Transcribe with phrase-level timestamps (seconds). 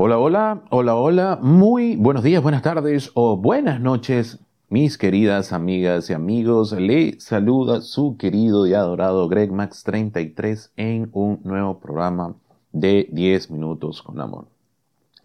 [0.00, 6.08] Hola, hola, hola, hola, muy buenos días, buenas tardes o buenas noches, mis queridas amigas
[6.08, 6.70] y amigos.
[6.70, 12.36] Le saluda su querido y adorado Greg Max 33 en un nuevo programa
[12.70, 14.46] de 10 minutos con amor.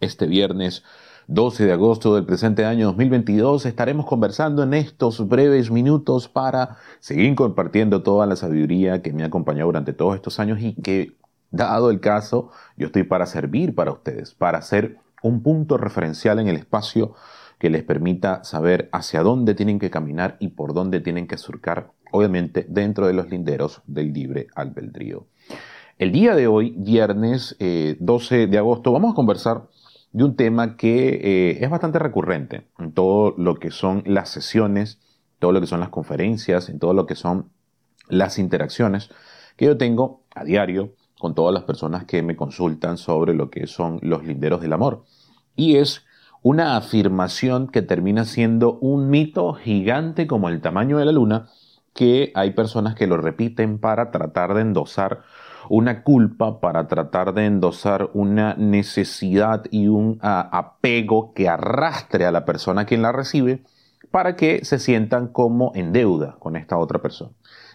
[0.00, 0.82] Este viernes
[1.28, 7.32] 12 de agosto del presente año 2022 estaremos conversando en estos breves minutos para seguir
[7.36, 11.14] compartiendo toda la sabiduría que me ha acompañado durante todos estos años y que
[11.54, 16.48] Dado el caso, yo estoy para servir para ustedes, para ser un punto referencial en
[16.48, 17.14] el espacio
[17.60, 21.92] que les permita saber hacia dónde tienen que caminar y por dónde tienen que surcar,
[22.10, 25.28] obviamente dentro de los linderos del libre albedrío.
[25.96, 27.56] El día de hoy, viernes
[28.00, 29.68] 12 eh, de agosto, vamos a conversar
[30.10, 34.98] de un tema que eh, es bastante recurrente en todo lo que son las sesiones,
[35.38, 37.48] todo lo que son las conferencias, en todo lo que son
[38.08, 39.10] las interacciones
[39.56, 43.66] que yo tengo a diario con todas las personas que me consultan sobre lo que
[43.66, 45.04] son los linderos del amor.
[45.56, 46.04] Y es
[46.42, 51.48] una afirmación que termina siendo un mito gigante como el tamaño de la luna,
[51.94, 55.22] que hay personas que lo repiten para tratar de endosar
[55.70, 62.32] una culpa, para tratar de endosar una necesidad y un ah, apego que arrastre a
[62.32, 63.62] la persona quien la recibe
[64.14, 67.32] para que se sientan como en deuda con esta otra persona.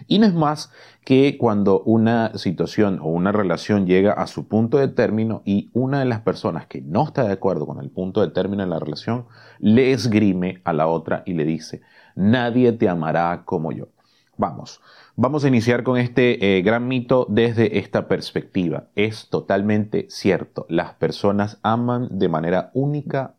[0.08, 0.72] Y no es más
[1.04, 6.00] que cuando una situación o una relación llega a su punto de término y una
[6.00, 8.80] de las personas que no está de acuerdo con el punto de término de la
[8.80, 9.26] relación
[9.60, 11.82] le esgrime a la otra y le dice,
[12.16, 13.90] nadie te amará como yo.
[14.38, 14.80] Vamos,
[15.18, 18.86] vamos a iniciar con este eh, gran mito desde esta perspectiva.
[18.96, 23.36] Es totalmente cierto, las personas aman de manera única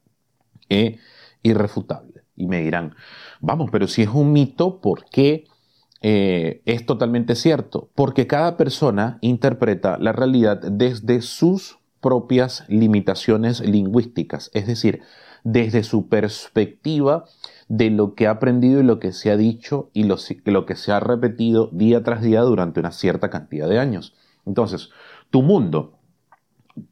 [0.69, 0.98] e
[1.42, 2.94] irrefutable y me dirán,
[3.41, 5.44] vamos, pero si es un mito, ¿por qué
[6.00, 7.91] eh, es totalmente cierto?
[7.94, 15.02] Porque cada persona interpreta la realidad desde sus propias limitaciones lingüísticas, es decir,
[15.44, 17.24] desde su perspectiva
[17.68, 20.77] de lo que ha aprendido y lo que se ha dicho y lo, lo que
[20.77, 24.14] se ha repetido día tras día durante una cierta cantidad de años.
[24.46, 24.90] Entonces,
[25.30, 25.99] tu mundo,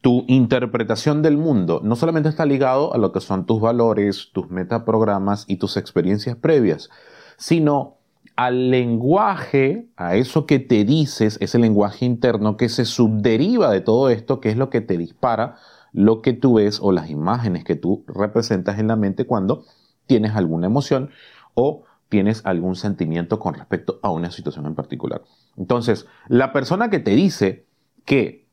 [0.00, 4.50] tu interpretación del mundo no solamente está ligado a lo que son tus valores, tus
[4.50, 6.90] metaprogramas y tus experiencias previas,
[7.36, 7.96] sino
[8.36, 14.10] al lenguaje, a eso que te dices, ese lenguaje interno que se subderiva de todo
[14.10, 15.56] esto, que es lo que te dispara
[15.92, 19.64] lo que tú ves o las imágenes que tú representas en la mente cuando
[20.06, 21.10] tienes alguna emoción
[21.54, 25.22] o tienes algún sentimiento con respecto a una situación en particular.
[25.56, 27.66] Entonces, la persona que te dice
[28.04, 28.47] que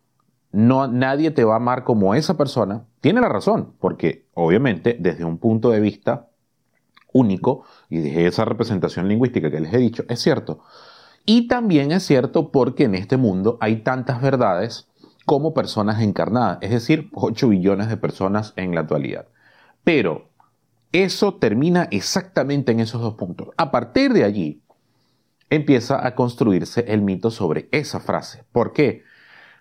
[0.55, 5.25] no, nadie te va a amar como esa persona, tiene la razón, porque obviamente desde
[5.25, 6.29] un punto de vista
[7.11, 10.61] único y desde esa representación lingüística que les he dicho, es cierto.
[11.25, 14.87] Y también es cierto porque en este mundo hay tantas verdades
[15.25, 19.27] como personas encarnadas, es decir, 8 billones de personas en la actualidad.
[19.83, 20.29] Pero
[20.93, 23.49] eso termina exactamente en esos dos puntos.
[23.57, 24.61] A partir de allí
[25.49, 28.45] empieza a construirse el mito sobre esa frase.
[28.53, 29.03] ¿Por qué?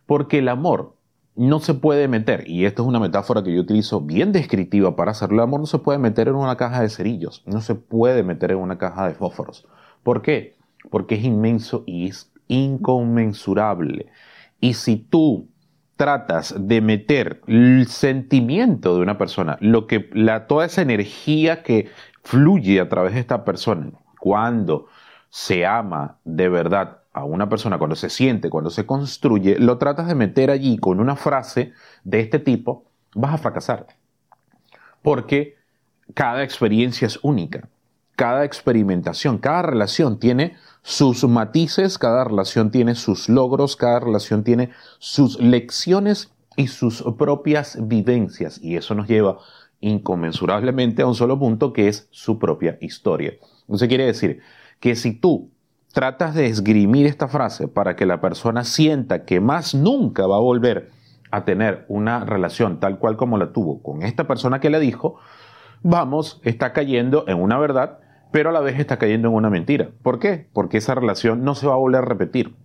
[0.06, 0.96] Porque el amor
[1.36, 5.10] no se puede meter, y esto es una metáfora que yo utilizo bien descriptiva para
[5.10, 8.22] hacerlo, el amor no se puede meter en una caja de cerillos, no se puede
[8.22, 9.66] meter en una caja de fósforos.
[10.02, 10.56] ¿Por qué?
[10.90, 14.06] Porque es inmenso y es inconmensurable.
[14.60, 15.48] Y si tú
[15.96, 21.88] tratas de meter el sentimiento de una persona, lo que la, toda esa energía que
[22.22, 24.86] fluye a través de esta persona, cuando
[25.30, 30.08] se ama de verdad a una persona, cuando se siente, cuando se construye, lo tratas
[30.08, 33.86] de meter allí con una frase de este tipo, vas a fracasar.
[35.00, 35.54] Porque
[36.12, 37.68] cada experiencia es única,
[38.16, 44.70] cada experimentación, cada relación tiene sus matices, cada relación tiene sus logros, cada relación tiene
[44.98, 48.60] sus lecciones y sus propias vivencias.
[48.60, 49.38] Y eso nos lleva
[49.80, 53.34] inconmensurablemente a un solo punto que es su propia historia.
[53.62, 54.40] Entonces quiere decir
[54.80, 55.53] que si tú
[55.94, 60.40] tratas de esgrimir esta frase para que la persona sienta que más nunca va a
[60.40, 60.90] volver
[61.30, 65.18] a tener una relación tal cual como la tuvo con esta persona que le dijo,
[65.82, 68.00] vamos, está cayendo en una verdad,
[68.32, 69.90] pero a la vez está cayendo en una mentira.
[70.02, 70.48] ¿Por qué?
[70.52, 72.56] Porque esa relación no se va a volver a repetir.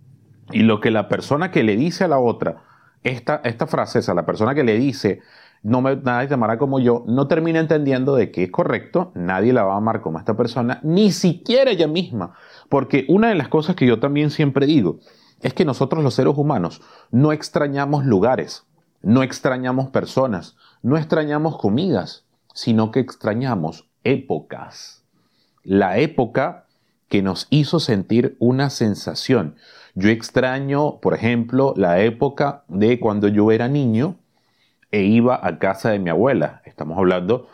[0.50, 2.64] Y lo que la persona que le dice a la otra,
[3.04, 5.20] esta, esta frase, a la persona que le dice,
[5.62, 9.52] no me, nadie te amará como yo, no termina entendiendo de que es correcto, nadie
[9.52, 12.34] la va a amar como esta persona, ni siquiera ella misma.
[12.68, 15.00] Porque una de las cosas que yo también siempre digo
[15.40, 18.64] es que nosotros los seres humanos no extrañamos lugares,
[19.02, 22.24] no extrañamos personas, no extrañamos comidas,
[22.54, 25.04] sino que extrañamos épocas.
[25.62, 26.66] La época
[27.08, 29.56] que nos hizo sentir una sensación.
[29.94, 34.19] Yo extraño, por ejemplo, la época de cuando yo era niño
[34.90, 36.62] e iba a casa de mi abuela.
[36.64, 37.48] Estamos hablando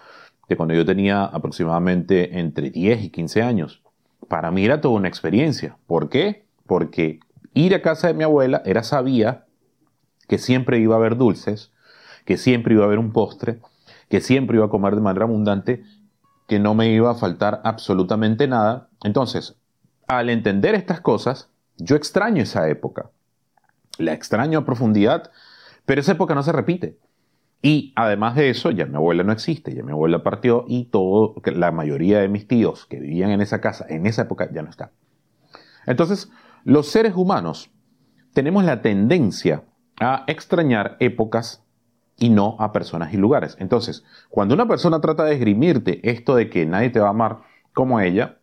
[0.49, 3.83] de cuando yo tenía aproximadamente entre 10 y 15 años.
[4.29, 5.77] Para mí era toda una experiencia.
[5.87, 6.47] ¿Por qué?
[6.67, 7.21] Porque
[7.55, 9.45] ir a casa de mi abuela era sabía
[10.29, 11.73] que siempre iba a haber dulces,
[12.25, 13.61] que siempre iba a haber un postre,
[14.09, 15.85] que siempre iba a comer de manera abundante,
[16.49, 18.89] que no me iba a faltar absolutamente nada.
[19.05, 19.57] Entonces,
[20.07, 23.11] al entender estas cosas, yo extraño esa época.
[23.99, 25.31] La extraño a profundidad,
[25.85, 26.99] pero esa época no se repite.
[27.67, 31.35] Y además de eso, ya mi abuela no existe, ya mi abuela partió y todo,
[31.47, 34.71] la mayoría de mis tíos que vivían en esa casa en esa época ya no
[34.71, 34.93] están.
[35.85, 36.31] Entonces,
[36.63, 37.73] los seres humanos
[38.35, 39.65] tenemos la tendencia
[39.99, 41.65] a extrañar épocas
[42.17, 43.57] y no a personas y lugares.
[43.59, 47.41] Entonces, cuando una persona trata de esgrimirte esto de que nadie te va a amar
[47.73, 48.39] como ella,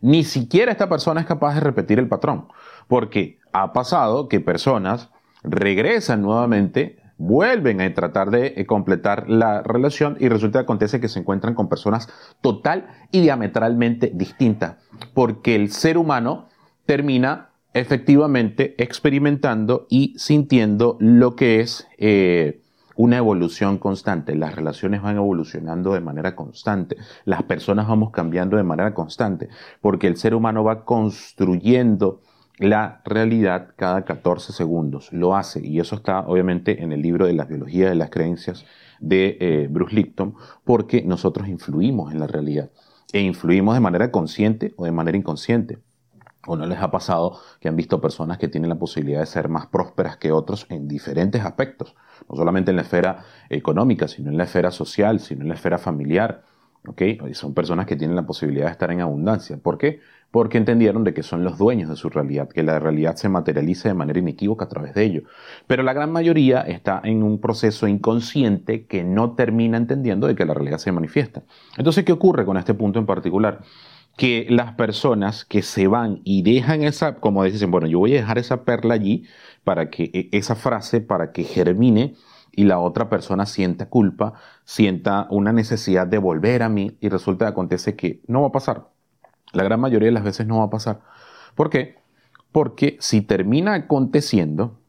[0.00, 2.48] ni siquiera esta persona es capaz de repetir el patrón,
[2.88, 5.10] porque ha pasado que personas
[5.42, 11.08] regresan nuevamente, vuelven a tratar de eh, completar la relación y resulta que acontece que
[11.08, 12.08] se encuentran con personas
[12.40, 14.76] total y diametralmente distintas,
[15.12, 16.48] porque el ser humano
[16.86, 22.62] termina efectivamente experimentando y sintiendo lo que es eh,
[22.96, 24.34] una evolución constante.
[24.34, 26.96] Las relaciones van evolucionando de manera constante.
[27.26, 29.48] Las personas vamos cambiando de manera constante.
[29.80, 32.22] Porque el ser humano va construyendo
[32.60, 35.12] la realidad cada 14 segundos.
[35.12, 35.66] Lo hace.
[35.66, 38.66] Y eso está obviamente en el libro de la biología de las creencias
[39.00, 40.34] de eh, Bruce Lipton.
[40.62, 42.70] Porque nosotros influimos en la realidad.
[43.12, 45.78] E influimos de manera consciente o de manera inconsciente.
[46.46, 49.48] ¿O no les ha pasado que han visto personas que tienen la posibilidad de ser
[49.48, 51.96] más prósperas que otros en diferentes aspectos?
[52.28, 55.78] No solamente en la esfera económica, sino en la esfera social, sino en la esfera
[55.78, 56.42] familiar.
[56.86, 57.18] ¿okay?
[57.32, 59.58] Son personas que tienen la posibilidad de estar en abundancia.
[59.58, 60.00] ¿Por qué?
[60.30, 63.88] Porque entendieron de que son los dueños de su realidad, que la realidad se materializa
[63.88, 65.22] de manera inequívoca a través de ello.
[65.66, 70.44] Pero la gran mayoría está en un proceso inconsciente que no termina entendiendo de que
[70.44, 71.42] la realidad se manifiesta.
[71.76, 73.60] Entonces, ¿qué ocurre con este punto en particular?
[74.16, 78.20] que las personas que se van y dejan esa, como dicen, bueno, yo voy a
[78.20, 79.24] dejar esa perla allí
[79.64, 82.14] para que e, esa frase, para que germine
[82.52, 84.34] y la otra persona sienta culpa,
[84.64, 88.52] sienta una necesidad de volver a mí y resulta que acontece que no va a
[88.52, 88.88] pasar.
[89.52, 91.00] La gran mayoría de las veces no va a pasar.
[91.54, 91.96] ¿Por qué?
[92.52, 94.80] Porque si termina aconteciendo,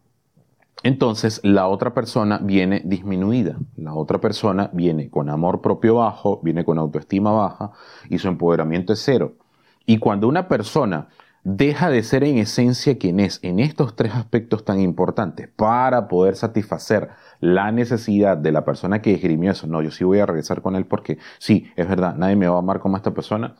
[0.83, 6.65] entonces la otra persona viene disminuida, la otra persona viene con amor propio bajo, viene
[6.65, 7.71] con autoestima baja
[8.09, 9.33] y su empoderamiento es cero.
[9.85, 11.09] Y cuando una persona
[11.43, 16.35] deja de ser en esencia quien es en estos tres aspectos tan importantes para poder
[16.35, 17.09] satisfacer
[17.39, 20.75] la necesidad de la persona que esgrimió eso, no, yo sí voy a regresar con
[20.75, 23.55] él porque sí, es verdad, nadie me va a amar como esta persona,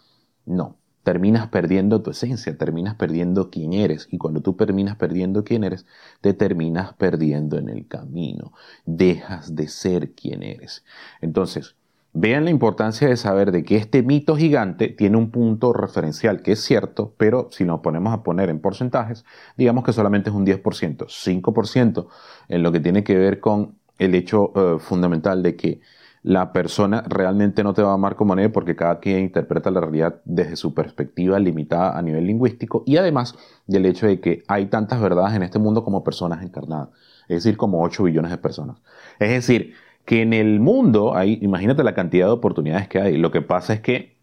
[0.46, 4.08] no, terminas perdiendo tu esencia, terminas perdiendo quién eres.
[4.12, 5.86] Y cuando tú terminas perdiendo quién eres,
[6.22, 8.54] te terminas perdiendo en el camino.
[8.86, 10.84] Dejas de ser quien eres.
[11.22, 11.76] Entonces,
[12.14, 16.54] vean la importancia de saber de que este mito gigante tiene un punto referencial que
[16.54, 19.26] es cierto, pero si nos ponemos a poner en porcentajes,
[19.58, 22.08] digamos que solamente es un 10%, 5%
[22.50, 25.82] en lo que tiene que ver con el hecho eh, fundamental de que
[26.24, 29.82] la persona realmente no te va a amar como nadie porque cada quien interpreta la
[29.82, 33.36] realidad desde su perspectiva limitada a nivel lingüístico y además
[33.66, 36.90] del hecho de que hay tantas verdades en este mundo como personas encarnadas,
[37.28, 38.78] es decir, como 8 billones de personas.
[39.20, 39.74] Es decir,
[40.06, 43.18] que en el mundo hay, imagínate la cantidad de oportunidades que hay.
[43.18, 44.16] Lo que pasa es que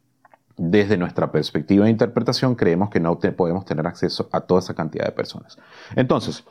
[0.57, 5.07] desde nuestra perspectiva de interpretación creemos que no podemos tener acceso a toda esa cantidad
[5.07, 5.57] de personas.
[5.95, 6.45] Entonces,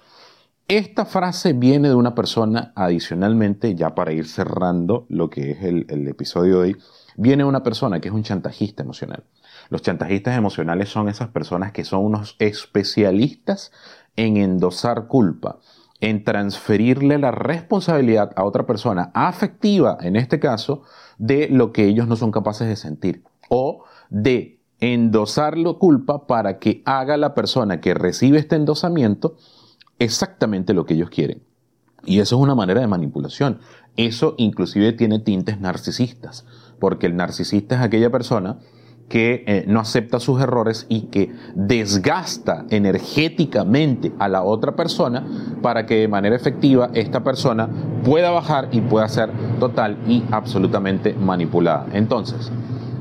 [0.67, 6.07] esta frase viene de una persona, adicionalmente, ya para ir cerrando lo que es el,
[6.09, 6.77] episodio de hoy,
[7.15, 9.23] viene de una persona que es un chantajista emocional.
[9.69, 13.71] Los chantajistas emocionales son esas personas que son unos especialistas
[14.17, 15.59] en endosar culpa,
[16.01, 20.83] en transferirle la responsabilidad a otra persona afectiva, en este caso,
[21.17, 26.83] de lo que ellos no son capaces de sentir, o de endosarlo culpa para que
[26.85, 29.37] haga la persona que recibe este endosamiento
[29.99, 31.43] exactamente lo que ellos quieren.
[32.05, 33.59] Y eso es una manera de manipulación.
[33.95, 36.45] Eso inclusive tiene tintes narcisistas,
[36.79, 38.59] porque el narcisista es aquella persona
[39.09, 45.25] que eh, no acepta sus errores y que desgasta energéticamente a la otra persona
[45.61, 47.69] para que de manera efectiva esta persona
[48.03, 51.87] pueda bajar y pueda ser total y absolutamente manipulada.
[51.93, 52.51] Entonces,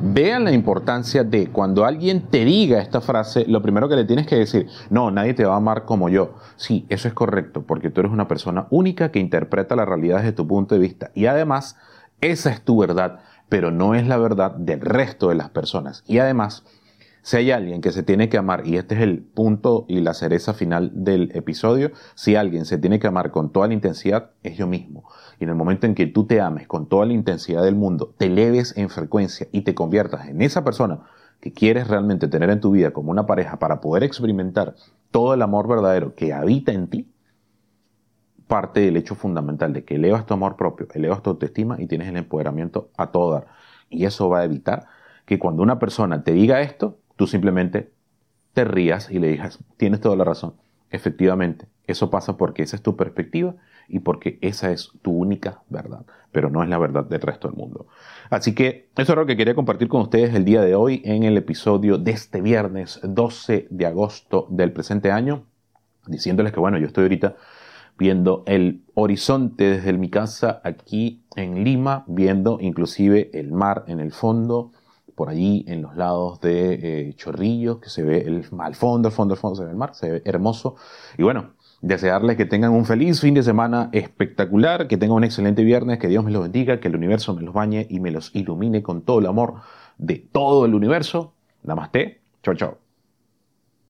[0.08, 4.26] Vean la importancia de cuando alguien te diga esta frase, lo primero que le tienes
[4.28, 6.34] que decir, no, nadie te va a amar como yo.
[6.54, 10.30] Sí, eso es correcto, porque tú eres una persona única que interpreta la realidad desde
[10.32, 11.10] tu punto de vista.
[11.14, 11.76] Y además,
[12.20, 16.04] esa es tu verdad, pero no es la verdad del resto de las personas.
[16.06, 16.64] Y además,
[17.26, 20.14] Si hay alguien que se tiene que amar, y este es el punto y la
[20.14, 24.56] cereza final del episodio, si alguien se tiene que amar con toda la intensidad, es
[24.56, 25.02] yo mismo.
[25.40, 28.14] Y en el momento en que tú te ames con toda la intensidad del mundo,
[28.16, 31.00] te eleves en frecuencia y te conviertas en esa persona
[31.40, 34.76] que quieres realmente tener en tu vida como una pareja para poder experimentar
[35.10, 37.12] todo el amor verdadero que habita en ti,
[38.46, 42.06] parte del hecho fundamental de que elevas tu amor propio, elevas tu autoestima y tienes
[42.06, 43.48] el empoderamiento a todo dar.
[43.90, 44.86] Y eso va a evitar
[45.24, 47.90] que cuando una persona te diga esto, tú simplemente
[48.52, 50.54] te rías y le digas, tienes toda la razón.
[50.90, 53.54] Efectivamente, eso pasa porque esa es tu perspectiva
[53.88, 57.56] y porque esa es tu única verdad, pero no es la verdad del resto del
[57.56, 57.86] mundo.
[58.30, 61.22] Así que eso es lo que quería compartir con ustedes el día de hoy en
[61.24, 65.44] el episodio de este viernes 12 de agosto del presente año,
[66.06, 67.36] diciéndoles que bueno, yo estoy ahorita
[67.98, 74.12] viendo el horizonte desde mi casa aquí en Lima, viendo inclusive el mar en el
[74.12, 74.72] fondo,
[75.16, 79.14] por allí en los lados de eh, Chorrillos, que se ve el, al fondo, al
[79.14, 80.76] fondo, al fondo se ve el mar, se ve hermoso.
[81.16, 85.64] Y bueno, desearles que tengan un feliz fin de semana espectacular, que tengan un excelente
[85.64, 88.34] viernes, que Dios me los bendiga, que el universo me los bañe y me los
[88.36, 89.54] ilumine con todo el amor
[89.98, 91.32] de todo el universo.
[91.64, 92.20] Namaste.
[92.42, 92.85] Chao, chao.